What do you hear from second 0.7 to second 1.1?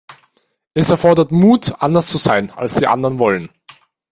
Es